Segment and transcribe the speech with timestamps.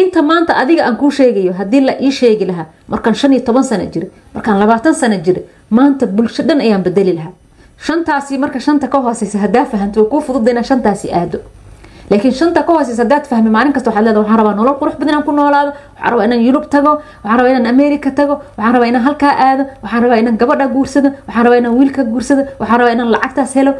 [0.00, 3.64] inta maanta adiga aan kuu sheegayo haddii la ii sheegi lahaa markaan shan iyo toban
[3.70, 5.40] sano jira markaan labaatan sano jira
[5.76, 7.32] maanta bulsho dhan ayaan bedeli lahaa.
[7.86, 11.38] Shantaasi marka shanta ka hooseysa hadaa fahanto way kuu fududda inaa shantaasi aado.
[12.10, 15.08] Laakiin shanta ka hooseysa hadaad fahmi maalin kasta waxaad leedahay waxaan rabaa nolol qurux badan
[15.12, 16.92] inaan ku noolaado waxaan rabaa inaan yurub tago
[17.24, 21.08] waxaan rabaa inaan america tago waxaan rabaa inaan halkaa aado waxaan rabaa inaan gabadha guursado
[21.26, 23.72] waxaan rabaa inaan wiilka guursado waxaan rabaa inaan lacagtaas helo.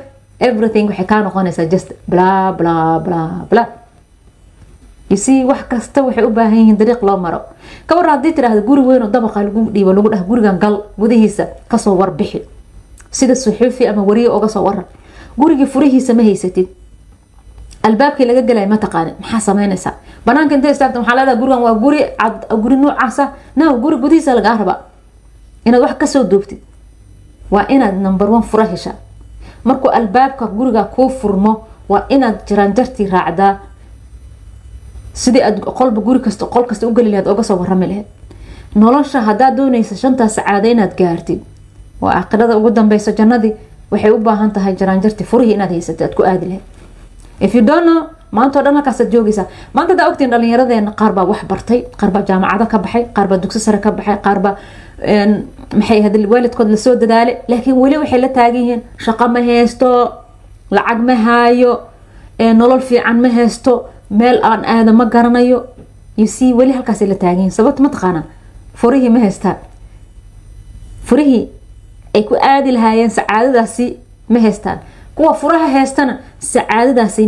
[0.49, 2.75] Everything waxay kaa noqonaysaa just bla bla
[3.07, 3.63] bla bla
[5.17, 7.41] see wax kasta waxay u baahan yihiin dariiq loo maro.
[7.91, 11.79] War haddii tidhaahdo guri weyn oo dabaqa lagu dhiibo lagu dhah gurigan gal gudihiisa ka
[11.79, 12.43] soo warbixi
[13.11, 14.85] sida suxuufi ama wariye oga soo waran
[15.39, 16.69] gurigii furihiisa ma haysatid.
[17.83, 19.95] Albaabkii laga gelay ma taqaanin maxaa sameynaysaa
[20.27, 20.99] banaanka intay istaagta?
[21.01, 22.01] Waxaa leedahay gurigan waa guri
[22.63, 24.79] guri noocaasa no guri gudihiisa lagaa rabaa
[25.65, 26.59] inaad wax ka soo duubtid.
[27.51, 28.95] Waa inaad number one fura heshaa
[29.65, 33.59] markuu albaabka guriga kuu furmo waa inaad jiraanjartii raacdaa
[35.23, 38.07] sidii aad qolba guri kasta qol kasta u geli lahayd oga soo warami lahayd.
[38.83, 41.41] Nolosha haddaad doonaysa shantaas sacaado inaad gaartid.
[42.01, 43.53] Waa aakhirada ugu dambeyso jannadii
[43.93, 46.65] waxay u baahan tahay jiraanjartii furihii inaad haysatid aad ku aadi lahayd.
[47.47, 48.01] If you don't know
[48.37, 52.23] maanta o dhan halkaasaad joogaysaa maanta hadaa ogtiin dhalinyaradeena qaar baa wax bartay qaar baa
[52.31, 54.55] jaamacado ka baxay qaar baa dugsi sare ka baxay qaar baa
[55.79, 59.89] maxay ahayd waalidkood la soo dadaalay laakiin weli waxay la taagan yihiin shaqo ma haysto
[60.77, 61.73] lacag ma haayo
[62.61, 63.73] nolol fiican ma haysto
[64.11, 65.65] meel aan aada ma garanayo
[66.27, 68.25] see weli halkaasay la taagan yihiin sababta ma taqaanaa?
[68.75, 69.57] Furihii ma haystaan
[71.09, 71.49] furihii
[72.15, 73.87] ay ku aadi lahaayeen sacaadadaasi
[74.29, 74.79] ma haystaan.
[75.15, 77.27] Kuwa furaha haystana sacaadadaasi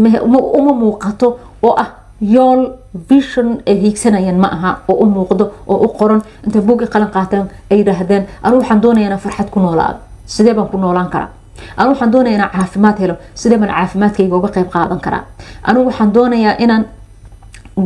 [0.58, 1.88] uma muuqato oo ah
[2.20, 2.70] yool
[3.10, 6.22] vision ay hiigsanayaan ma aha oo u muuqdo oo u qoran.
[6.46, 10.68] Intay buugi qalan qaataan ay yidhaahdeen anu waxaan doonaya inaan farxad ku noolaado sidee baan
[10.68, 11.28] ku noolaan karaa
[11.76, 15.24] anu waxaan doonaya inaan caafimaad helo sidee baan caafimaadkayga uga qeyb qaadan karaa.
[15.62, 16.84] Anigu waxaan doonayaa inaan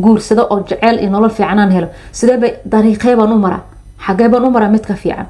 [0.03, 1.87] guursado oo jeceel iyo nolol fiicanaan helo.
[2.11, 3.61] Sidee bay dariiqee baan u maraa?
[4.05, 5.27] Xagee baan u maraa mid ka fiican?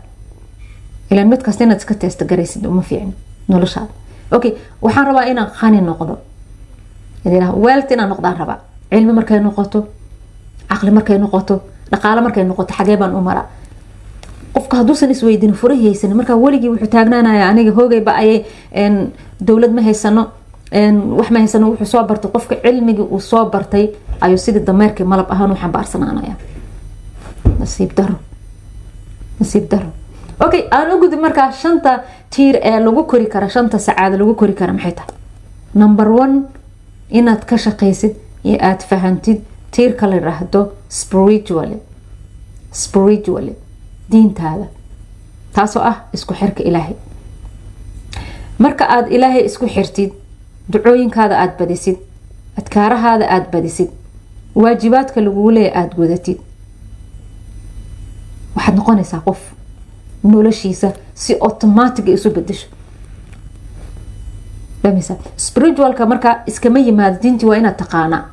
[1.12, 3.14] Ilan mid kasta inaad iska teesta garaysid uma fiicin
[3.48, 3.92] noloshaada.
[4.32, 4.52] Okay
[4.82, 6.18] waxaan rabaa inaan qani noqdo.
[7.64, 8.58] Weelt inaan noqdaan rabaa.
[8.92, 9.88] Cilmi markay noqoto
[10.70, 11.62] caqli markay noqoto
[11.92, 13.46] dhaqaale markay noqoto xagee baan u maraa
[14.56, 18.46] qofka hadduusan isweydin furahi haysan markaa weligii wuxuu taagnaanaya aniga hoogayba ayay
[19.48, 20.24] dowlad ma haysano.
[21.18, 21.66] Wax ma haysano.
[21.72, 23.86] Wuxuu soo bartay qofka cilmigii uu soo bartay
[24.22, 26.36] ayuu sidii dameerkii malab ahaan u xambaarsanaanaya
[27.60, 28.16] nasiib daro
[29.40, 29.88] nasiib daro
[30.46, 31.92] okay aan u gudub markaa shanta
[32.30, 35.14] tiir ee lagu kori kara shanta sacaado lagu kori kara maxay tahay?
[35.74, 36.36] Number one
[37.10, 39.42] inaad ka shaqaysid iyo aada fahantid
[39.72, 41.78] tiirka la yiraahdo spiritually.
[42.72, 43.56] Spiritually
[44.12, 44.68] diintaada.
[45.54, 46.96] Taasoo ah isku xirka ilaahay.
[48.60, 50.12] Marka aada ilaahay isku xirtid
[50.72, 51.98] ducooyinkaada aada badisid
[52.58, 53.90] adkaarahaada aada badisid
[54.56, 56.40] waajibaadka lagugu leeya aada gudatid
[58.56, 59.40] waxaad noqonaysaa qof
[60.24, 62.68] noloshiisa si automatic isu bedesho
[65.38, 68.24] spiritualka markaa iskama yimaado diintii waa inaad taqaanaa.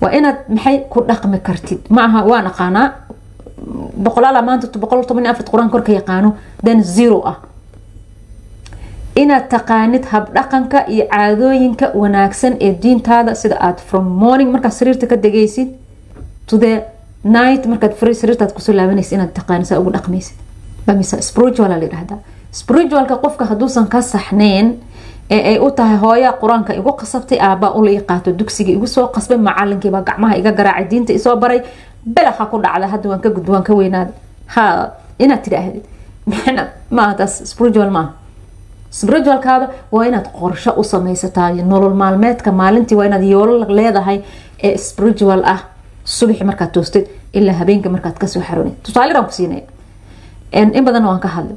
[0.00, 1.78] Waa inaad maxay ku dhaqmi kartid?
[1.90, 2.88] Ma aha waan aqaanaa
[4.04, 7.36] boqolaala maanta boqol toban afar qur'aan korka yaqaano then zero ah.
[9.16, 15.16] Inaad taqaanid habdhaqanka iyo caadooyinka wanaagsan ee diintaada sida aad from morning markaad sariirta ka
[15.16, 15.68] degaysid
[16.46, 16.82] to the
[17.24, 20.36] night markaad sariirtaad ku soo laabanaysid inaad taqaanid saa ugu dhaqmaysid.
[21.20, 22.18] Spiritual la yidhahdaa
[22.52, 24.78] spiritualka qofka hadduusan ka saxneyn
[25.30, 28.00] ee ay u tahay hooya qur'aanka igu qasabtay aabaa ula i
[28.32, 31.62] dugsiga igu soo qasbay macalinkiibaa gacmaha iga garaacay diinta isoo baray
[32.04, 34.12] belaha ku dhacda hadda waan ka gudbo waan ka weynaada
[34.54, 34.64] ha
[35.18, 35.84] inaad tidhaahdid
[36.26, 38.12] maxna maaha taas spiritual maaha
[38.90, 44.20] spiritualkaada waa inaad qorsho u samaysataa nolol maalmeedka maalintii waa inaad yoolo leedahay
[44.62, 45.60] ee spiritual ah.
[46.04, 49.62] Subaxi markaad toostid ilaa habeenka markaad ka soo xaroonay tusaaliraan ku siinaya.
[50.52, 51.56] In badan waan ka hadlay.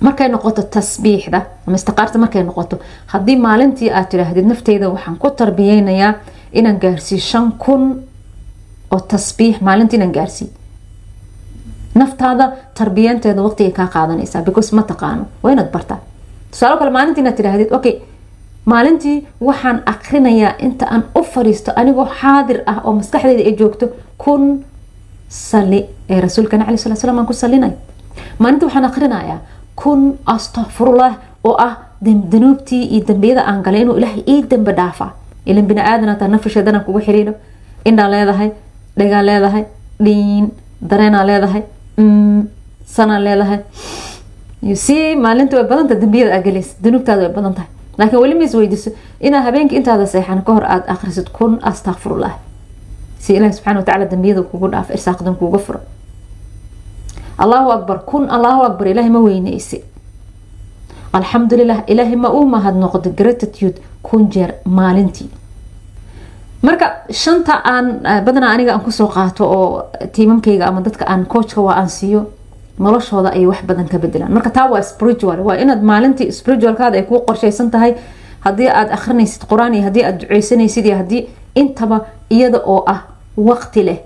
[0.00, 6.14] Markay noqoto tasbiixda ama istiqaarta markay noqoto haddii maalintii aad tidhaahdid nafteyda waxaan ku tarbiyeynayaa
[6.52, 8.02] inaan gaarsiiyo shan kun
[8.94, 10.52] oo tasbiix maalintii inaan gaarsiiyo
[12.00, 12.44] naftaada
[12.78, 15.98] tarbiyanteeda waqtigay kaa qaadanaysaa because ma taqaano waa inaad bartaa
[16.50, 17.94] tusaalo kale maalintii tidhaahdid okay
[18.72, 19.16] maalintii
[19.48, 23.86] waxaan akrinayaa inta aan u fariisto anigoo xaadir ah oo maskaxdeyda ay joogto
[24.24, 24.44] kun
[25.28, 25.80] sali
[26.12, 27.72] ee rasuulkana cala sala slam aan ku salinay
[28.38, 29.38] maalinta waxaan akrinayaa
[29.82, 30.00] kun
[30.36, 31.12] astaqfirullah
[31.48, 31.72] oo ah
[32.32, 35.06] danuubtii iyo dambiyada aan galay inuu ilaahay ii dambe dhaafa
[35.50, 37.32] ilan bini aadan hataa nafasheedana kugu xiriiro
[37.88, 38.50] indhaa leedahay
[39.00, 39.64] dhagaa leedahay
[40.04, 40.46] dhiin
[40.90, 41.62] dareenaa leedahay
[42.96, 43.60] sanaa leedahay.
[44.84, 47.68] Si maalinta way badanta dambiyada aa galaysa danuubtaada way badan tahay.
[47.98, 48.90] Laakiin weli ma is weydiiso
[49.26, 52.32] inaad habeenka intaada seexan kahor aada akhrisid kun astaqfirullah
[53.18, 55.80] si ilahi subxana watacala dambiyada kugu dhaafo irsaaqdan kuuga furo.
[57.44, 59.78] Allahu akbar kun allahu akbar ilaahay ma weyneyse
[61.18, 65.28] alxamdulilah ilaahay ma uu mahadnoqdo gratitude kun jeer maalintii
[66.62, 66.86] marka
[67.22, 67.86] shanta aan
[68.26, 69.82] badanaa aniga aan ku soo qaato oo
[70.14, 72.20] tiimamkayga ama dadka aan coachka waa aan siiyo
[72.78, 75.38] noloshooda ay wax badan ka bedelaan marka taa waa spiritual.
[75.46, 77.94] Waa inaad maalintii spiritualkaada ay kuu qorshaysan tahay
[78.46, 81.22] haddii aad akhrinaysid qur'aan iyo haddii aad duceysanaysid iyo haddii
[81.54, 81.96] intaba
[82.30, 83.00] iyada oo ah
[83.36, 83.98] waqti leh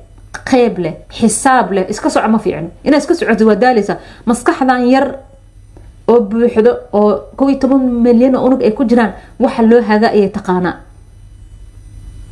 [0.51, 3.95] qeyb leh xisaab leh iska soco ma fiicno inaad iska socotid waa daaleysa
[4.27, 5.07] maskaxdan yar
[6.09, 10.11] oo buuxdo oo kow iyo toban milyan oo unug ay ku jiraan waxa loo hagaa
[10.17, 10.75] ayay taqaanaa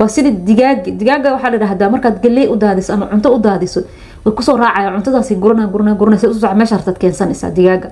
[0.03, 3.81] waa sida digaag digaaga waxaa la dhahdaa markaad galey u daadiso ama cunto u daadiso
[4.25, 7.89] way ku soo raacaya cuntadaasi gurana gurana u soo meesha hartaad keensanaysaa digaaga.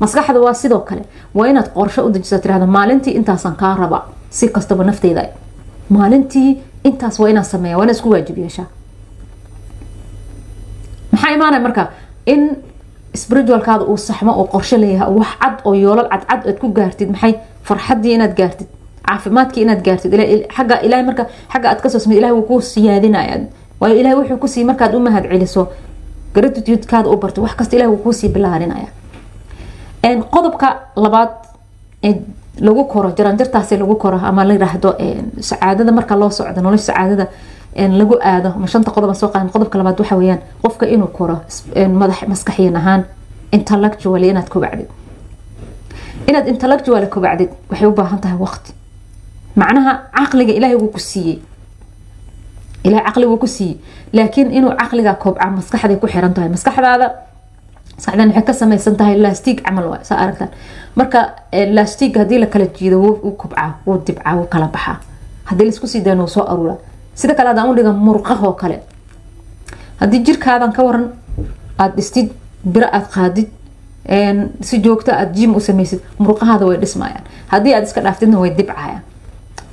[0.00, 1.02] Maskaxda waa sidoo kale
[1.34, 3.98] waa inaad qorsho u dejisaa tirahda maalintii intaasaan kaa raba
[4.30, 5.22] si kastaba nafteyda.
[5.96, 6.50] Maalintii
[6.88, 8.66] intaas waa inaan sameeya waa inaa isku waajib yeeshaa.
[11.12, 11.82] Maxaa imaanaya marka
[12.26, 12.42] in
[13.22, 17.34] spiritualkaada uu saxmo oo qorsho leeyahay wax cad oo yoolal cadcad aad ku gaartid maxay
[17.68, 18.68] farxadii inaad gaartid
[19.10, 20.12] caafimaadkii inaad gaartid
[20.60, 21.22] agga ilahay marka
[21.52, 23.36] xagga aad ka soo samey ilahay wuu kuu siyaadinaya
[23.80, 25.62] waayo ilahay wuxuu ku sii markaad u mahad celiso
[26.34, 28.88] gratitude-kaada u barto wax kasta ilahay wuu kuusii bilaarinaya
[30.34, 31.28] qodobka labaad
[32.08, 32.14] ee
[32.66, 34.90] lagu koro jaranjartaasi lagu koro ama la yiraahdo
[35.40, 37.26] sacaadada marka loo socdo nolosha sacaadada
[38.00, 41.36] lagu aado ama shanta qodob soo qaadan qodobka labaad waxa weeyaan qofka inuu koro
[42.00, 43.02] madax maskaxiyan ahaan
[43.56, 44.88] intellectually inaad kobacdid
[46.28, 48.70] inaad intellectually kobacdid waxay u baahan tahay waqti
[49.56, 51.38] macnaha caqliga ilaahay wuu ku siiyey.
[52.84, 53.76] Ilahay caqli wuu ku siiyey.
[54.12, 56.48] Laakiin inuu caqliga kobca maskaxday ku xiran tahay.
[56.48, 57.06] Maskaxdaada
[57.96, 60.50] maskaxdan waxay ka samaysan tahay lastig camal waay saa aragtaan.
[60.96, 61.20] Marka
[61.76, 64.96] lastig haddii la kala jiido wuu kobcaa wuu dibcaa wuu kala baxaa.
[65.44, 66.78] Haddii la isku sii dayan wuu soo aruuraa.
[67.14, 68.80] Sida kale hadaan u dhiga murqahoo kale.
[70.00, 71.06] Haddii jirkaadan ka waran
[71.78, 72.30] aada dhistid
[72.64, 73.48] biro aada qaadid
[74.62, 77.24] si joogto aad jim u samaysid murqahaada way dhismayaan.
[77.52, 79.02] Haddii aad iska dhaaftidna way dibcayaan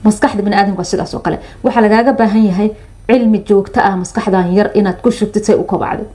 [0.07, 1.37] maskaxda baniaadamka sidaas oo kale.
[1.63, 2.69] Waxaa lagaaga baahan yahay
[3.09, 6.05] cilmi joogto ah maskaxdan yar inaad ku shubtid say u kobacdo.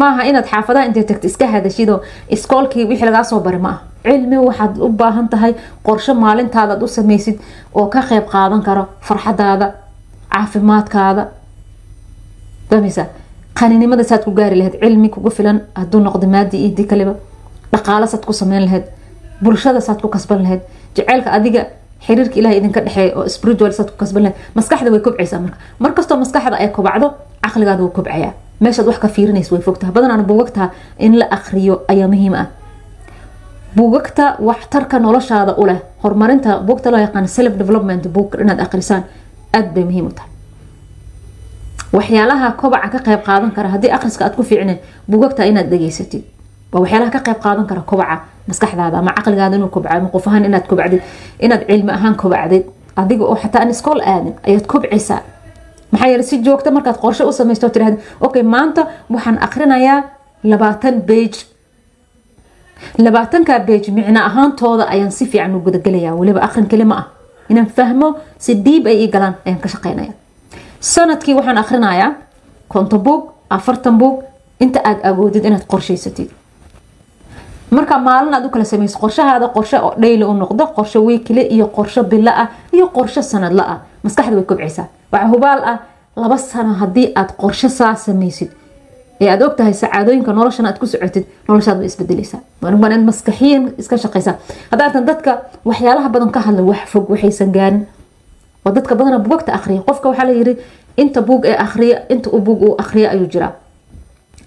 [0.00, 1.98] Maaha inaad xaafadaha intay tagto iska hadashidoo
[2.34, 5.52] iskoolkii wixii lagaa bari ma ah cilmi waxaad u baahan tahay
[5.86, 7.36] qorsho maalintaadaad u samaysid
[7.74, 9.66] oo ka qeyb qaadan karo farxadaada
[10.32, 11.22] caafimaadkaada.
[12.70, 13.04] Fahmaysa
[13.58, 17.14] qaninimada saad ku gaari lahayd cilmi kugu filan haduu noqdo maadi iyo dii kaliba
[17.72, 18.84] dhaqaalo saad ku sameyn lahayd
[19.42, 20.60] bulshada saad ku kasban lahayd.
[20.96, 21.62] Jaceylka adiga
[22.04, 25.56] xiriirka ilaah idinka dhexeeya oo spiritual saad ku kasban lahayd maskaxda way kobcaysaa marka.
[25.78, 28.32] Markastoo maskaxda ay kobacdo caqligaada wuu kobcayaa.
[28.60, 32.46] Meeshaad wax ka fiirinaysa way fogtaha badanaan buugagtaa in la akriyo ayaa muhiim ah.
[33.76, 39.04] Buugagta waxtarka noloshaada u leh horumarinta buugta loo yaqaan self development book inaad akrisaan
[39.52, 40.30] aada bay muhiim u tahay.
[41.92, 44.78] Waxyaalaha kobaca ka qeyb qaadan kara haddii akhriska aad ku fiicneen
[45.10, 46.22] buugagta inaad dhageysatid
[46.76, 48.16] waa waxyaalaha ka qeyb qaadan kara kobaca
[48.48, 51.00] maskaxdaada ama caqligaada inuu kobca ama qof ahaan inaad kobacdid
[51.40, 52.64] inaad cilmi ahaan kobacdid
[53.00, 55.20] adiga oo xataa aan iskool aadin ayaad kobcaysaa
[55.92, 59.98] maxaa yeele si joogta markaad qorshe u samaysto tirahda okay maanta waxaan akrinayaa
[60.44, 61.38] labaatan bage
[62.98, 66.14] labaatanka bage micno ahaantooda ayaan si fiican u gudagelayaa.
[66.14, 67.06] Weliba akrin keli ma ah.
[67.48, 68.08] Inaan fahmo
[68.38, 70.12] si diib ay ii galaan ayaan ka shaqeynaya.
[70.80, 72.10] Sanadkii waxaan akrinayaa
[72.68, 74.22] konton buug afartan buug
[74.60, 76.28] inta aada agoodid inaad qorshaysatid
[77.70, 81.66] marka maalin aad u kala samayso qorshahaada qorshe oo dhayli u noqdo qorshe wiikile iyo
[81.76, 83.78] qorshe bilo ah iyo qorshe sanadla ah.
[84.04, 85.78] Maskaxda way kobcaysaa waxaa hubaal ah
[86.16, 88.50] laba sano haddii aad qorshe saa samaysid.
[89.20, 92.70] Ee aad ogtahay sacaadooyinka noloshan aad ku socotid noloshaad way isbedeleysaa waa
[93.10, 94.34] maskaxiyan iska shaqaysaa
[94.70, 95.30] haddaatan dadka
[95.64, 97.86] waxyaalaha badan ka hadla wax fog waxaysan gaarin
[98.64, 100.56] oo dadka badana bugagta akriya qofka waxaa layiri
[100.96, 103.52] inta buug ee akriya inta u buug uu akriya ayuu jiraa.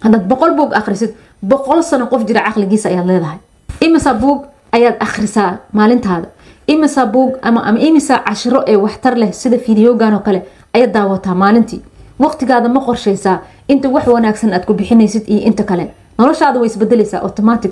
[0.03, 1.11] Haddaad boqol buug akrisid
[1.41, 3.37] boqol sano qof jira caqligiisa ayaad leedahay.
[3.81, 6.27] Imisa buug ayaad akhrisaa maalintaada.
[6.67, 10.43] Imisa buug ama imisa cashiro ee waxtar leh sida fideogan oo kale
[10.73, 11.81] ayaad daawataa maalintii.
[12.19, 13.39] Waqtigaada ma qorshaysaa.
[13.67, 15.91] Inta wax wanaagsan aad ku bixinaysid iyo inta kale.
[16.17, 17.71] Noloshaada way isbedeleysaa automatic.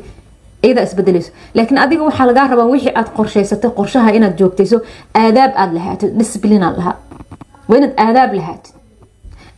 [0.63, 4.77] Iyadaa isbedeleyso laakiin adiga waxaa lagaa rabaa wixii aad qorshaysatay qorshaha inaad joogtayso
[5.13, 6.95] aadaab aad lahaatid discipline aad lahaa.
[7.69, 8.73] Waa inaad aadaab lahaatid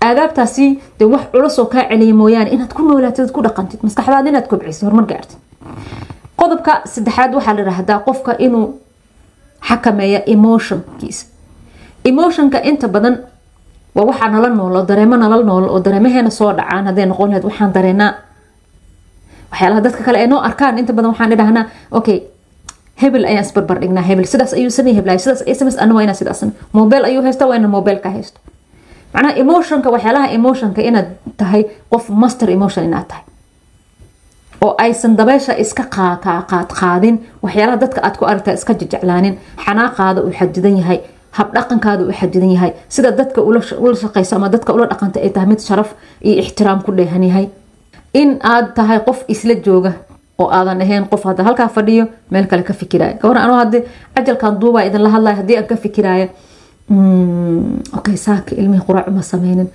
[0.08, 0.66] aadaabtaasi
[1.00, 5.06] dee wax culusoo kaa celiya mooyaane inaad ku noolaatid ku dhaqantid maskaxdaada inaad kobciso horumar
[5.12, 5.38] gaartid
[6.40, 8.68] qodobka saddexaad waxaa la dhahdaa qofka inuu
[9.70, 11.26] xakameeya emotionkiisa.
[12.10, 13.16] Emotionka inta badan
[13.96, 17.44] waa waxaa nala nool oo dareemo nala nool oo dareemaheena soo dhacaan hadday noqon lahayd
[17.50, 18.12] waxaan dareenaa
[19.52, 22.18] waxyaalaha dadka kale ay noo arkaan inta badan waxaan idhahnaa okay
[23.02, 26.46] hebel ayaan isbarbar dhignaa hebel sidaas ayuu samey heblaay sidaas ay ana waa inaa sidaas
[26.74, 28.40] mobile ayuu haysta waa ina mobile ka haysto
[29.14, 33.24] macnaha emotionka waxyaalaha emotionka inaad tahay qof master emotion inaad tahay.
[34.64, 36.70] Oo aysan dabeesha iska qaad
[37.44, 39.36] waxyaalaha dadka aad ku aragtaa iska jejeclaanin
[39.66, 41.00] xanaaqaada uu xadidan yahay
[41.38, 45.60] habdhaqankaada uu xadidan yahay sida dadka ula shaqayso ama dadka ula dhaqanta ay tahay mid
[45.68, 45.90] sharaf
[46.28, 47.48] iyo ixtiraam ku dheehan yahay.
[48.22, 49.94] In aad tahay qof isla jooga
[50.42, 53.82] oo aadan ahayn qof hadda halkaa fadhiyo meel kale ka fikiraya gabor anuu haddii
[54.16, 56.28] cajalkan duubaa idinla hadlaya haddii aan ka fikiraya
[56.90, 59.68] okay saaka ilmihii quraac uma sameynin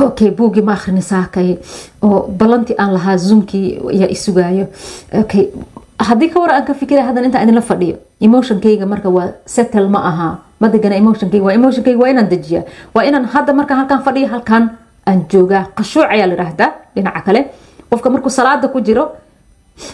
[0.00, 1.58] okay buuggii ma akhrini saakay.
[2.02, 4.66] Oo balantii aan lahaa zoomkii ayaa isugaayo
[5.12, 5.50] okay
[5.98, 10.00] haddii ka war aan ka fikiraya haddan intaan idinla fadhiyo emotionkayga marka waa settle ma
[10.10, 10.28] aha.
[10.60, 12.64] Ma degana emotionkayga waa emotionkayga waa inaan dejiyaa.
[12.94, 14.70] Waa inaan hadda markaan halkaan fadhiyo halkaan
[15.06, 15.64] aan joogaa.
[15.76, 17.40] Qashuuc ayaa la yidhaahdaa dhinaca kale.
[17.90, 19.04] Qofka markuu salaada ku jiro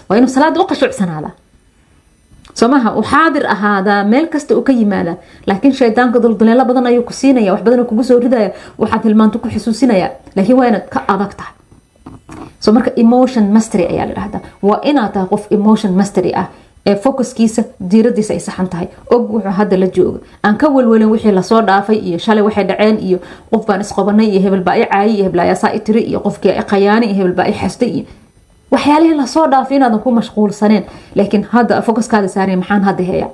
[0.09, 1.31] waa inuu salaada u qashuucsanaada
[2.55, 5.17] soo maha uu xaadir ahaadaa meel kasta uu ka yimaada
[5.47, 10.11] laakiin shaydaanka dulduleelo badan ayuu ku siinaya wax kugu soo ridaya waxaad hilmaanto ku xusuusinaya
[10.37, 11.55] laakiin waa inaad ka adag tahay.
[12.61, 16.47] So marka emotion mastery ayaa la dhahdaa waa inaad tahay qof emotion mastery ah
[16.87, 18.89] ee focuskiisa diiradiisa ay saxan tahay.
[19.15, 22.65] Og wuxuu hadda la jooga aan ka welwelin wixii la soo dhaafay iyo shalay waxay
[22.71, 23.19] dhaceen iyo
[23.51, 27.07] qof baan isqobanay iyo hebel i caayay iyo heblaayaasaa i tiri iyo qofkii i qayaani
[27.07, 28.05] iyo hebel i xastay iyo
[28.73, 33.29] waxyaalihii la soo dhaafay inaadan ku mashquulsaneen laakiin hadda focuskaada saaraya maxaan hadda heeya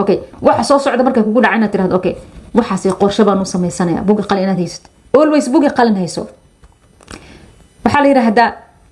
[0.00, 2.14] okay waxa soo socda markay kugu dhaca inaad tirahdo okay
[2.54, 3.46] waxaas qorshe baan u
[4.08, 4.88] bugi qalin inaad haysato.
[5.18, 6.28] Always bugi qalin hayso.
[7.84, 8.48] Waxaa la yidhaahdaa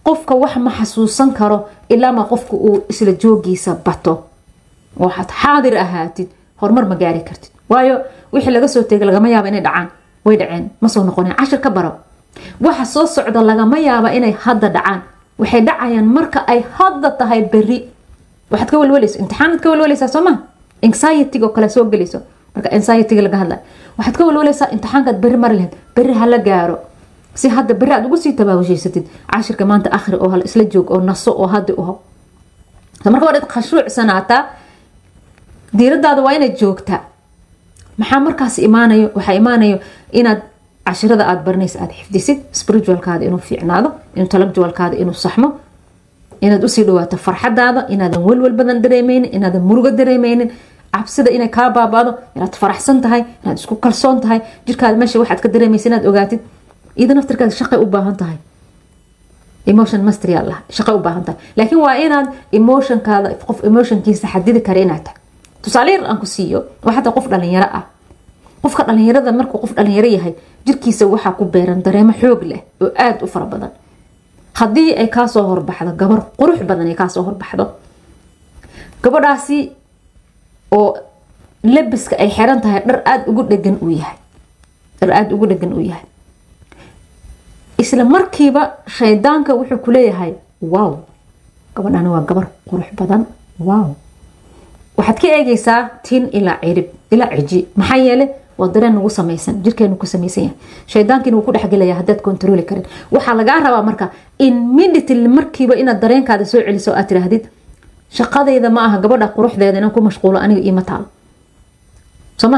[0.07, 4.25] qofka wax ma xasuusan karo ilaama qofka uu isla joogiisa bato.
[4.97, 6.29] Waxaad xaadir ahaatid
[6.61, 7.51] horumar ma gaari kartid.
[7.71, 8.01] Waayo
[8.33, 9.89] wixii laga soo tegay lagama yaaba inay dhacaan.
[10.25, 10.71] Way dhaceen.
[10.81, 11.35] Ma soo noqoneen.
[11.37, 11.93] Cashir ka baro.
[12.61, 15.01] Waxa soo socda lagama yaaba inay hadda dhacaan
[15.39, 17.79] waxay dhacayaan marka ay hadda tahay beri
[18.51, 20.39] waxaad ka welweleyso imtixaanaad ka welweleysaa soo maha
[20.87, 22.19] anxiety oo kale soo gelayso.
[22.55, 23.59] Marka anxiety laga hadlay.
[23.99, 26.77] Waxaad ka welweleysaa imtixaankaad beri mari lahayd beri hala gaaro.
[27.35, 31.31] Si hadda beri aad ugu sii tabaabushaysatid cashirka maanta akhri oo isla joog oo naso
[31.43, 31.95] oo haddi uho.
[33.05, 34.43] Marka waa inaad khashuucsanaataa
[35.79, 37.01] diiradaada waa inaad joogtaa.
[37.99, 39.11] Maxaa markaas imaanayo?
[39.15, 39.79] Waxaa imaanayo
[40.13, 40.41] inaad
[40.89, 43.89] cashirada aada baranaysa aada xifdisid spiritualkaada inuu fiicnaado
[44.23, 45.49] intellectualkaada inuu saxmo
[46.47, 50.49] inaad u sii dhawaato farxadaada inaadan welwel badan dareemeynin inaadan murugo dareemeynin
[50.95, 55.49] cabsida inay kaa baabado inaad faraxsan tahay inaad isku kalsoon tahay jirkaada meesha waxaad ka
[55.55, 56.41] dareemaysa inaad ogaatid
[56.99, 58.39] iyada naftirkaada shaqay u baahan tahay.
[59.73, 61.39] Emotion mastery allah shaqay u baahan tahay.
[61.59, 62.27] Laakiin waa inaad
[62.59, 65.19] emotionkaada qof emotionkiisa xadidi kara inaad tahay
[65.63, 67.85] tusaale yar aan ku siiyo waa xataa qof dhalinyaro ah
[68.63, 70.35] qofka dhalinyarada markuu qof dhalinyaro yahay
[70.67, 73.71] jirkiisa waxaa ku beeran dareemo xoog leh oo aada u fara badan.
[74.59, 77.65] Haddii ay kaasoo horbaxdo gabar qurux badan ay kaasoo horbaxdo.
[79.03, 79.59] Gabadhaasi
[80.71, 80.97] oo
[81.63, 84.17] labiska ay xiran tahay dhar aada ugu dhegan uu yahay.
[85.01, 86.05] Dhar aada ugu dhegan uu yahay.
[87.79, 90.99] Isla markiiba shaydaanka wuxuu ku leeyahay wow
[91.75, 93.27] gabadhani waa gabar qurux badan.
[93.59, 93.95] Wow.
[94.97, 98.27] Waxaad ka eegaysaa tin ilaa cirib ilaa ciji maxaa yeele
[98.59, 100.57] waa dareen nagu samaysan jirkeenu ku samaysan yahay.
[100.87, 102.85] Shaydaankiina wuu ku dhexgelaya haddaad kontrooli karin.
[103.13, 107.49] Waxaa lagaa rabaa marka immediately markiiba inaad dareenkaada soo celiso aad tiraahdid
[108.11, 111.07] shaqadayda ma aha gabadha quruxdeeda inaan ku mashquulo aniga iima taalo
[112.37, 112.51] soo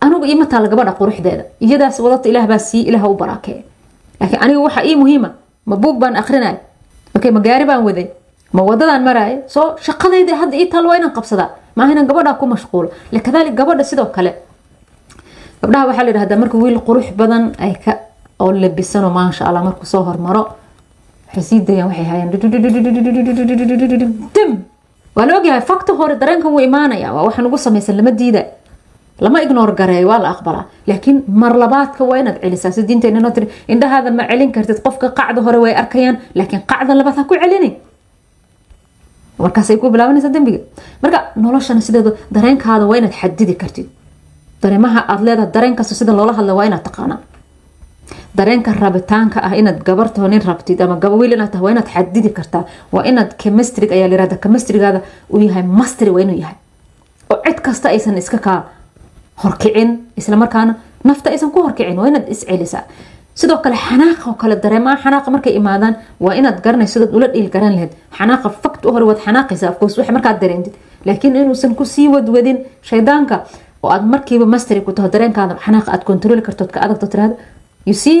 [0.00, 1.44] anigu iima taalo gabadha quruxdeeda.
[1.60, 3.64] Iyadaas wadata ilaah baa sii ilaah u baraakee.
[4.20, 5.30] Laakiin aniga waxa ii muhiima
[5.66, 6.56] ma buug baan akrinay
[7.16, 8.06] okay ma gaari baan waday
[8.52, 11.50] ma wadadaan maraayo soo shaqadayda hadda ii taalo waa inaan qabsadaa.
[11.76, 12.88] Maaha inaan gabadha ku mashquulo.
[13.12, 14.34] Lakadaalik gabadha sidoo kale
[15.62, 17.92] gabdhaha waxaa la yidhahdaa marka wiil qurux badan ay ka
[18.40, 20.42] oo labisano maasha allah markuu soo hormaro
[21.28, 22.30] waxay sii dayaan waxay hayaan
[24.36, 24.50] dim
[25.16, 28.42] waa la ogyahay fakta hore dareenkan wuu imaanaya waa waxa nagu samaysan lama diida.
[29.20, 30.64] Lama ignore gareeyo waa la aqbalaa.
[30.88, 35.10] Laakiin mar labaadka waa inaad celisaa si diinteena noo tiri indhahaada ma celin kartid qofka
[35.18, 37.70] qacda hore way arkayaan laakiin qacda labaad ha ku celini.
[39.38, 40.60] Markaasay ku bilaabanaysa dembiga.
[41.02, 43.86] Marka noloshana sideedu dareenkaada waa inaad xadidi kartid
[44.62, 47.18] dareemaha aad leedahay dareen kasta sida loola hadla waa inaad taqaanaa.
[48.38, 52.64] Dareenka rabitaanka ah inaad gabartaho nin rabtid ama gabawiil inaad tahay waa inaad xadidi kartaa.
[52.92, 55.00] Waa inaad chemistrig ayaa layirahda chemistrigaada
[55.32, 56.56] uu yahay mastery waa inuu yahay.
[57.30, 58.58] Oo cid kasta aysan iska kaa
[59.42, 60.74] horkicin islamarkaana
[61.04, 62.82] nafta aysan ku horkicin waa inaad iscelisaa
[63.34, 67.48] sidoo kale xanaaqa oo kale dareemaha xanaaqa markay imaadaan waa inaad garanayso sidaad ula dhiil
[67.54, 70.74] garan lahayd xanaaqa fakt u hore waad xanaaqaysa afcourse wax markaad dareentid.
[71.06, 73.36] Laakiin inuusan ku sii wadwadin shaydaanka
[73.82, 77.34] oo aad markiiba mastery ku taho dareenkaada xanaaqa aad kontroli kartood ka adagto tirahda
[77.88, 78.18] you see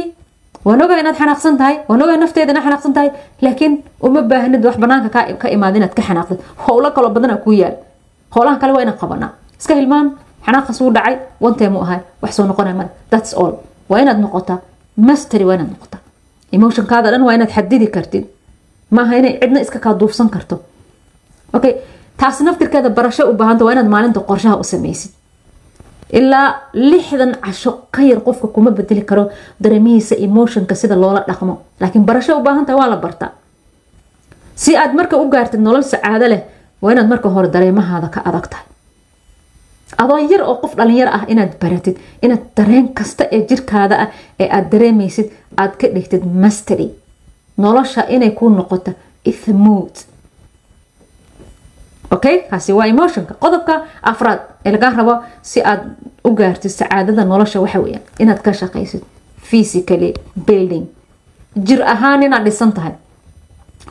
[0.64, 3.10] waan ogaa inaad xanaaqsan tahay waan ogaa nafteeda inaad xanaaqsan tahay
[3.44, 3.72] laakiin
[4.06, 5.08] uma baahnid wax banaanka
[5.42, 7.76] ka imaada inaad ka xanaaqdid howlo kaloo badanaa kuu yaal.
[8.34, 10.06] Howlahan kale waa inaan qabanaa iska hilmaan
[10.46, 12.90] xanaaqas wuu dhacay one u ahay wax soo noqonaya male.
[13.10, 13.52] Thats all.
[13.90, 14.58] Waa inaad noqotaa
[14.96, 16.00] mastery waa inaad noqotaa.
[16.56, 18.24] Emotionkaada dhan waa inaad xadidi kartid.
[18.90, 20.56] Maaha inay cidna iska kaa duufsan karto.
[21.56, 21.72] Okay
[22.20, 25.10] taas naftirkeeda barasho u baahanta waa inaad maalinta qorshaha u sameysid
[26.12, 29.30] ilaa lixdan casho ka yar qofka kuma bedeli karo
[29.62, 31.54] dareemihiisa emotionka sida loola dhaqmo.
[31.80, 33.30] Laakiin barasho u baahantaha waa la bartaa
[34.54, 36.42] si aad marka u gaartid nolol sacaado leh
[36.82, 38.66] waa inaad marka hore dareemahaada ka adag tahay.
[39.98, 44.08] Adoo yar oo qof dhalinyaro ah inaad baratid inaad dareen kasta ee jirkaada ah
[44.40, 46.88] ee aad dareemaysid aad ka dhigtid mastery.
[47.58, 48.92] Nolosha inay ku noqoto
[49.24, 49.94] ithmood
[52.14, 52.36] okay?
[52.50, 55.82] Kaasi waa emotionka qodobka afraad ee lagaa rabo si aad
[56.28, 59.02] u gaartid sacaadada nolosha waxa weyaan inaad ka shaqaysid
[59.50, 60.14] physically
[60.46, 60.84] building.
[61.66, 62.92] Jir ahaan inaad dhisan tahay.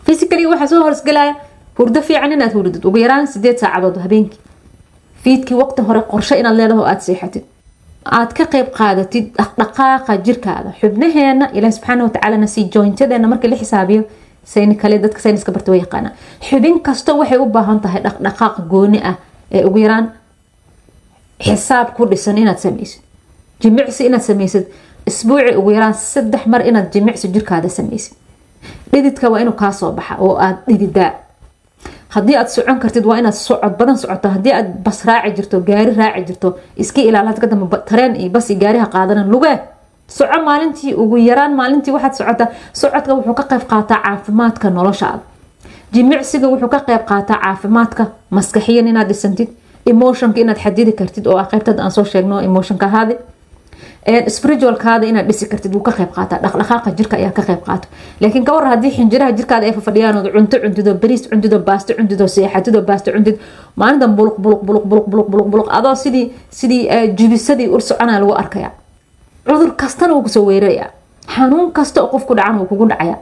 [0.05, 1.35] Physically waxaa soo horsgelaya
[1.77, 2.83] hurdo fiican inaad hurdid.
[2.85, 4.39] Ugu yaraan sideed saacadood habeenkii.
[5.23, 7.43] Fiidkii waqti hore qorsho inaad leedaho aad seexatid.
[8.17, 14.03] Aad ka qeyb qaadatid dhaqdhaqaaqa jirkaada xubnaheena ilaah subxaana watacaalana si jointadeena marka la xisaabiyo
[14.81, 16.13] kale dadka sayniska barta way yaqaanaa
[16.49, 19.15] xubin kasta waxay u baahan tahay dhaqdhaqaaq gooni ah
[19.51, 20.05] ee ugu yaraan
[21.45, 23.01] xisaab ku dhisan inaad sameysid
[23.61, 24.65] jimicsi inaad sameysid
[25.09, 28.13] isbuuci ugu yaraan saddex mar inaad jimicsi jirkaada sameysid
[28.91, 31.11] dhididka waa inuu kaa soo baxa oo aad dhididaa.
[32.15, 34.29] Haddii aad socon kartid waa inaad socod badan socoto.
[34.35, 36.49] Haddii aad bas raaci jirto gaari raaci jirto
[36.83, 39.57] iska ilaala ka dambe tareen iyo bas iyo gaariha qaadanan lugee
[40.17, 42.45] soco maalintii ugu yaraan maalintii waxaad socota
[42.81, 45.19] socodka wuxuu ka qayb qaataa caafimaadka noloshaada.
[45.93, 48.03] Jimicsiga wuxuu ka qayb qaataa caafimaadka
[48.37, 49.49] maskaxiyan inaad dhisantid
[49.85, 53.15] emotionka inaad xadidi kartid oo ah qaybtada aan soo sheegno emotionka ahaadi
[54.35, 57.87] spiritualkaada inaad dhisi kartid wuu ka qayb qaataa dhaqdhaqaaqa jirka ayaa ka qayb qaato.
[58.21, 63.11] Laakiin ka haddii xinjiraha jirkaada ay fafadhiyaan cunto cuntido bariis cuntido baasto cuntido seexatido baasto
[63.11, 63.35] cuntid
[63.75, 66.83] maalintan buluq buluq buluq buluq buluq buluq adoo sidii sidii
[67.17, 68.71] jibisadii ur soconaa lagu arkaya
[69.49, 70.89] cudur kastana wuu ku soo weerarayaa
[71.35, 73.15] xanuun kasta oo qofku dhacan wuu kugu dhacaya.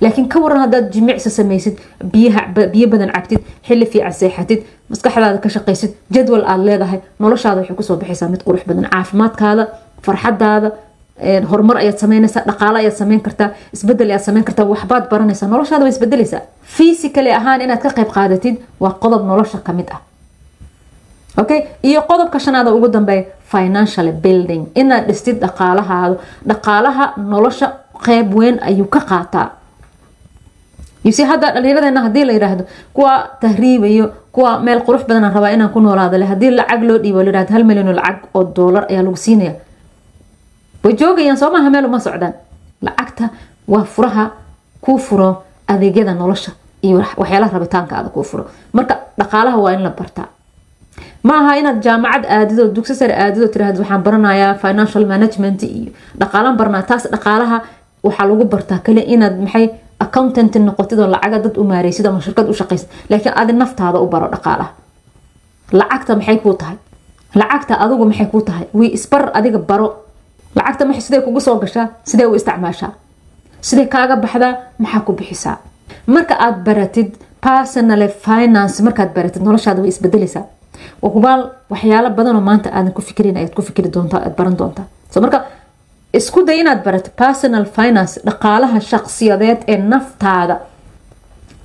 [0.00, 1.74] Laakiin ka waran haddaad jimicsi samaysid
[2.12, 7.82] biyo badan cabtid xili fiican seexatid maskaxdaada ka shaqaysid jadwal aad leedahay noloshaada waxay ku
[7.82, 8.84] soo baxaysaa mid qurux badan.
[8.94, 9.64] Caafimaadkaada
[10.06, 10.68] farxadaada
[11.50, 15.92] horumar ayaad sameynaysaa dhaqaalo ayaad sameyn kartaa isbeddel ayaad sameyn kartaa waxbaad baranaysaa noloshaada way
[15.96, 16.40] isbedelaysaa
[16.76, 20.00] physically ahaan inaad ka qayb qaadatid waa qodob nolosha ka mid ah
[21.36, 21.60] okay?
[21.82, 24.66] Iyo qodobka shanaada ugu dambeeya financial building.
[24.74, 26.16] Inaad dhistid dhaqaalahaada
[26.46, 27.72] dhaqaalaha nolosha
[28.06, 29.50] qeyb weyn ayuu ka qaataa.
[31.04, 35.80] Yuse hadda dhalinyaradeenna haddii la yiraahdo kuwa tahriibayo kuwa meel qurux badan rabaa inaan ku
[35.80, 39.16] noolaado le haddii lacag loo dhiibo layirahdo hal milyan oo lacag oo doolar ayaa lagu
[39.16, 39.52] siinaya.
[40.84, 42.32] Way joogayaan soo maaha meel uma socdaan.
[42.82, 43.28] Lacagta
[43.68, 44.30] waa furaha
[44.80, 48.44] kuu furo adeegyada nolosha iyo waxyaalaha rabitaankaada kuu furo.
[48.72, 50.28] Marka dhaqaalaha waa in la bartaa
[51.28, 53.78] ma inaad jaamacad aadido dugsi sare aadido tiraahdo.
[53.82, 57.56] Waxaan baranayaa financial management iyo dhaqaalaan baranaa taas dhaqaalaha
[58.06, 59.66] waxaa lagu bartaa kale inaad maxay
[60.04, 64.28] accountant noqotid lacaga dad u maareysid ama shirkad u shaqaysid laakiin adi naftaada u baro
[64.34, 64.70] dhaqaalaha.
[65.72, 66.76] Lacagta maxay kuu tahay?
[67.40, 68.66] Lacagta adigu maxay kuu tahay?
[68.78, 69.88] Wii isbar adiga baro.
[70.56, 71.86] Lacagta ma sidee kugu soo gashaa?
[72.04, 72.92] Sidee u isticmaashaa?
[73.60, 74.52] Sidee kaaga baxdaa?
[74.78, 75.56] Maxaa ku bixisaa?
[76.06, 77.10] Marka aad baratid
[77.40, 79.88] personal finance markaad baratid noloshaada way
[80.84, 84.84] isbedelaysaa hubaal waxyaalo badanoo maanta aadan ku fikirin ayaad ku fikri doontaa aad baran doontaa.
[85.10, 85.44] So marka
[86.12, 90.56] isku day inaad barato personal finance dhaqaalaha shaqsiyadeed ee naftaada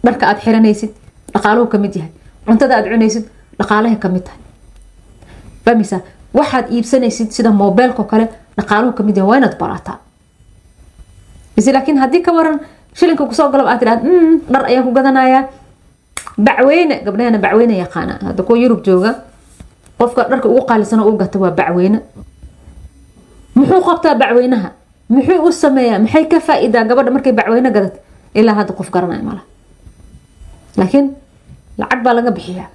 [0.06, 0.92] dharka aad xiranaysid
[1.34, 2.12] dhaqaaluhu ka mid yahay.
[2.46, 3.26] Cuntada aad cunaysid
[3.60, 4.40] dhaqaalaha ka mid tahay.
[5.66, 5.98] Famisa
[6.34, 8.26] waxaad iibsanaysid sida mobeelko kale
[8.58, 9.98] dhaqaaluhu ka mid yahay waa inaad barataa
[11.74, 12.60] laakiin haddii ka waran
[12.94, 14.04] shilinka ku soo galab aad tirahda
[14.54, 15.44] dhar ayaan ku gadanayaa
[16.46, 18.14] bacweyne gabdhahana bacweyne yaqaana.
[18.28, 19.12] Hadda kuwa yurub jooga
[20.00, 22.00] qofka dharka ugu qaalisan u gata waa bacweyne
[23.56, 24.70] muxuu qabtaa bacweynaha?
[25.10, 26.00] Muxuu u sameeyaa?
[26.00, 27.96] Maxay ka faa-idaa gabadha markay bacweyne gadat?
[28.34, 29.46] Ilaa hadda qof garanaya malaha
[30.78, 31.08] laakiin
[31.78, 32.68] lacag baa laga bixiyaa.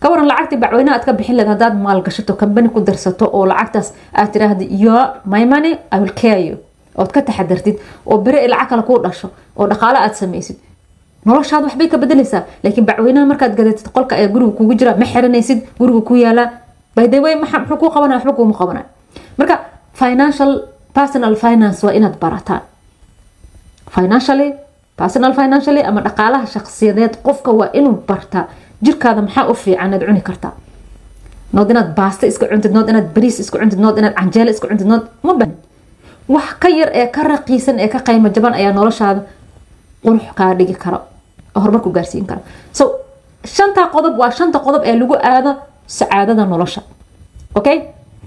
[0.00, 3.92] Ka waran lacagtii bacweynaha aad ka bixin leed haddaad maalgashato kambani ku darsato oo lacagtaas
[4.14, 6.56] aad tiraahda yo my money i will care you.
[6.98, 10.56] Ood ka taxadartid oo bere lacag kale kuu dhasho oo dhaqaalo aad samaysid
[11.26, 15.58] noloshaada waxbay ka bedelaysaa laakiin bacweynaha markaad gadatid qolka ayaa guriga kugu jira ma xiranaysid
[15.80, 16.48] guriga ku yaalaa
[16.96, 18.86] bydaway muxuu kuu qabanaya waxba kuuma qabanaya
[19.38, 19.54] marka
[20.00, 20.52] financial
[20.94, 22.60] personal finance waa inaad barataan.
[23.96, 24.52] Financially
[24.96, 28.44] personal financially ama dhaqaalaha shaqsiyadeed qofka waa inuu bartaa.
[28.84, 30.52] Jirkaada maxaa u fiican cuni kartaa?
[31.52, 34.86] Nood inaad baasta iska cuntid nood inaad bariis iska cuntid nood inaad canjeelo iska cuntid
[34.86, 35.54] nood ma bahin
[36.28, 39.20] wax ka yar ee ka raqiisan ee ka qaymo jaban ayaa noloshaada
[40.04, 40.96] qurux kaa dhigi karo.
[40.96, 41.11] oo
[41.54, 42.40] horumarku gaarsiin karo.
[42.72, 42.84] So
[43.44, 45.50] shantaa qodob waa shanta qodob ee lagu aado
[45.86, 46.82] sacaadada nolosha.
[47.54, 47.78] Okay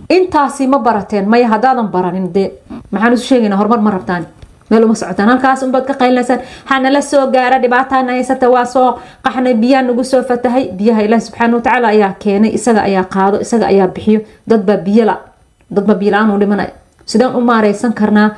[0.09, 2.33] intaasi ma barateen maya haddaadan baranin.
[2.33, 2.51] Dee
[2.91, 4.25] maxaan isu sheegaynaa horumar ma rabtaan.
[4.69, 5.29] Meel uma socotaan.
[5.29, 10.21] Halkaas unbaad ka qaylineysaan hanala soo gaara dhibaataana haysata waa soo qaxnay biyaa nagu soo
[10.23, 10.69] fatahay.
[10.77, 14.19] Biyaha ilaah subxaana watacaala ayaa keenay isaga ayaa qaado isaga ayaa bixiyo.
[14.49, 15.15] Dadbaa biyala
[15.75, 16.71] dadbaa biyola-aan u dhimanaya
[17.05, 18.29] sideen u maareysan karnaa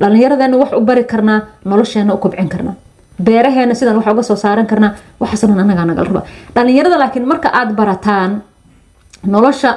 [0.00, 2.74] dhallinyaradeena wax u bari karnaa nolosheena u kobcin karnaa
[3.22, 6.22] beeraheena sidaan wax uga soo saaran karnaa waxaasnan anagaa nagal raba.
[6.54, 8.42] Dhallinyarada laakiin marka aada barataan
[9.24, 9.70] nolosha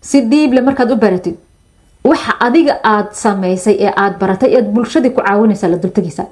[0.00, 1.36] si dhiible markaad u baratid
[2.04, 6.26] waxa adiga aada sameysay ee aada baratay eed bulshadii ku caawinaysaa la dultagaysaa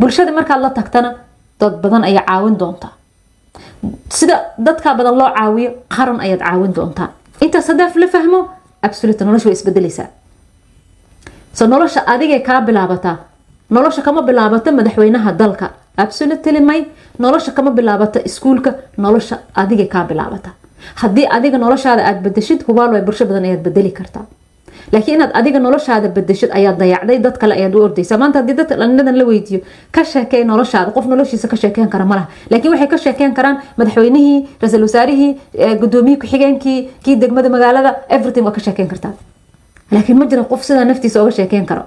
[0.00, 1.10] bulshadii markaad la tagtana
[1.60, 2.92] dad badan ayaa caawin doontaa.
[4.18, 7.08] Sida dadka badan loo caawiyo qaran ayaad caawin doontaa.
[7.44, 8.40] Intaas haddaaf la fahmo
[8.86, 10.06] absolute nolosha way isbedeleysaa
[11.52, 13.16] so nolosha adigay kaa bilaabataa
[13.70, 16.86] nolosha kama bilaabato madaxweynaha dalka absolutely may
[17.18, 20.50] nolosha kama bilaabato iskuulka nolosha adigay kaa bilaabata.
[21.02, 24.24] Haddii adiga noloshaada aada bedeshid hubaal way bulsho badan ayaad bedeli kartaa.
[24.92, 28.18] Laakiin inaad adiga noloshaada bedeshid ayaad dayacday dad kale ayaad u ordaysaa.
[28.18, 29.60] Maanta haddii dadka dhalinadan la weydiiyo
[29.92, 30.90] ka sheekey noloshaada.
[30.96, 35.30] Qof noloshiisa ka sheekeyn kara malaha laakiin waxay ka sheekeyn karaan madaxweynihii ra'iisul wasaarihii
[35.82, 39.12] gudoomiyii ku-xigeenkii kii degmada magaalada everything waa ka sheekeyn kartaa.
[39.92, 41.82] Laakiin ma jira qof sidaa naftiisa oga sheekeyn karo.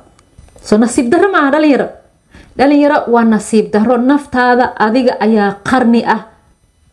[0.63, 1.88] So nasiib darro maaha dhalinyaro
[2.58, 3.98] dhalinyaro waa nasiib darro.
[3.98, 6.22] Naftaada adiga ayaa qarni ah.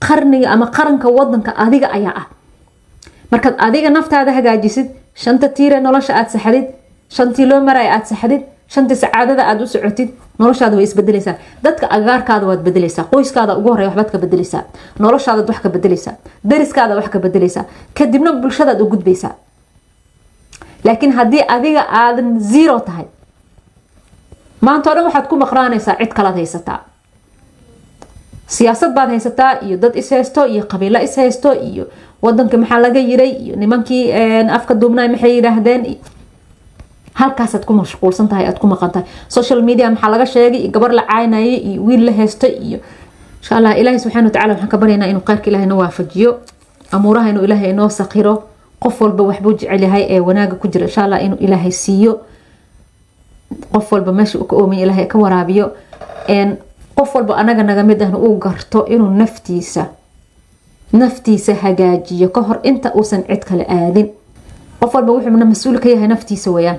[0.06, 2.26] Qarniga ama qaranka wadanka adiga ayaa ah.
[3.30, 6.66] Markaad adiga naftaada hagaajisid shanta tiire nolosha aada saxdid
[7.16, 8.42] shantii loo maraya aada saxdid
[8.74, 10.08] shantii sacaadada aada u socotid
[10.40, 14.62] noloshaada way isbedeleysaa dadka agaarkaada waad bedeleysaa qoyskaada ugu horey waxbaad ka bedeleysaa
[15.04, 16.14] noloshaadaad wax ka bedeleysaa
[16.50, 17.64] dariskaada wax ka bedeleysaa
[17.98, 19.34] kadibna bulshadaad u gudbaysaa.
[20.84, 23.06] Laakiin haddii adiga aadan zero tahay
[24.66, 26.80] maanta o dhan waxaad ku maqraanaysaa cid kalaad haysataa
[28.46, 31.84] siyaasad baad haysataa iyo dad ishaysto iyo qabiilo ishaysto iyo
[32.22, 34.12] wadanka maxaa laga yiray iyo nimankii
[34.58, 35.82] afka duubnay maxay yidhaahdeen
[37.20, 39.06] halkaasaad ku mashquulsan tahay aad ku maqan tahay.
[39.28, 42.78] Social media maxaa laga sheegay gabar la caynayay iyo wiil la haysto iyo
[43.40, 46.30] insha allah ilaahay subxana watacala waxaan ka baryaynaa inuu qayrka ilahay noo waafajiyo
[46.92, 48.34] amuuraha inuu ilaahay inoo saqiro
[48.82, 50.86] qof walba waxbuu jecel yahay ee wanaaga ku jira.
[50.86, 52.20] Insha allah inuu ilaahay siiyo
[53.72, 55.66] qof walba meesha uu ka oomay ilaahay ka waraabiyo
[56.96, 59.86] qof walba anaga naga mid ahna uu garto inuu naftiisa
[60.92, 64.08] naftiisa hagaajiyo ka hor inta uusan cid kale aadin.
[64.80, 66.78] Qof walba wuxuuna mas'uul ka yahay naftiisa weyaan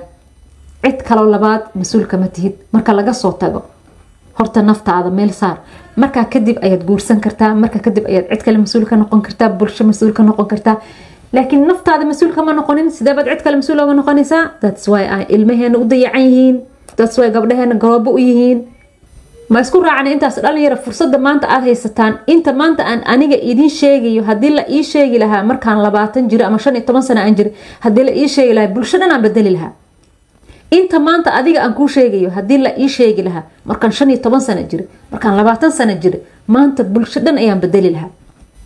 [0.84, 3.62] cid kaloo labaad mas'uul kama tihid marka laga soo tago
[4.38, 5.56] horta naftaada meel saar.
[5.96, 9.84] Markaa kadib ayaad guursan kartaa markaa kadib ayaad cid kale mas'uul ka noqon kartaa bulsho
[9.84, 10.76] mas'uul ka noqon kartaa
[11.36, 15.76] laakiin naftaada mas'uul kama noqonin sideebaad cid kale mas'uul oga noqonaysaa thats why ay ilmaheena
[15.82, 16.56] u dayacan yihiin
[16.98, 18.58] thats why gabdhaheena garoobo u yihiin
[19.52, 24.22] ma isku raacna intaas dhalinyaro fursada maanta aada haysataan inta maanta aan aniga idin sheegayo
[24.28, 27.50] haddii la ii sheegi lahaa markaan labaatan jiro ama shan iyo toban sano aan jiro
[27.84, 29.72] haddii la ii sheegi lahaa bulsho dhan bedeli lahaa
[30.78, 34.40] inta maanta adiga aan kuu sheegayo haddii la ii sheegi lahaa markaan shan iyo toban
[34.46, 36.18] sano jiro markaan labaatan sano jiro
[36.54, 38.10] maanta bulsho dhan ayaan bedeli lahaa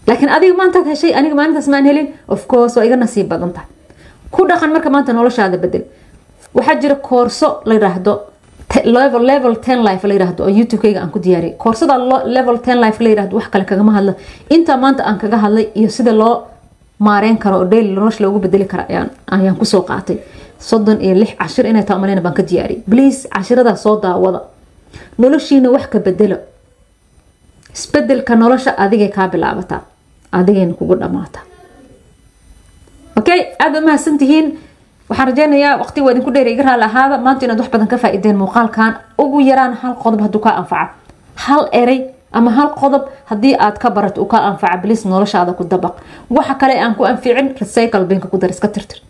[0.09, 2.09] laakiin adiga maantaad heshay aniga maalintaas maan helin?
[2.35, 3.69] Of course waa iga nasiib badan tahay.
[4.35, 5.85] Ku dhaqan marka maanta noloshaada bedel.
[6.57, 8.15] Waxaa jira koorso la yiraahdo
[9.31, 11.57] level ten life la yiraahdo oo youtube-kayga aan ku diyaariyay.
[11.63, 11.95] Koorsada
[12.37, 14.13] level ten life la yiraahdo wax kale kagama hadla
[14.55, 16.35] intaa maanta aan kaga hadlay iyo sida loo
[17.07, 18.85] maareyn karo oo daily nolosha loogu bedeli kara
[19.35, 20.17] ayaan ku soo qaatay.
[20.69, 22.83] Soddon iyo lix cashir inay taa umaleyna baan ka diyaariyay.
[22.91, 24.41] Please cashiradaa soo daawada.
[25.19, 26.37] Noloshiina wax ka bedelo.
[27.75, 29.81] Isbedelka nolosha adigay kaa bilaabataa
[30.33, 31.41] adigayna kugu dhamaata.
[33.19, 34.59] Okay aada mahadsantihiin.
[35.09, 38.37] Waxaan rajeynayaa waqti waa idinku dheer iga raali ahaada maanta inaad wax badan ka faa-ideen
[38.37, 38.95] muuqaalkan.
[39.19, 40.93] Ugu yaraan hal qodob hadduu kaa anfaca.
[41.35, 42.01] Hal erey
[42.33, 45.95] ama hal qodob haddii aad ka barato uu kaa anfaca bilis noloshaada ku dabaq.
[46.31, 49.01] Waxa kale aan ku anficin recycle binka ku dar iska tirtir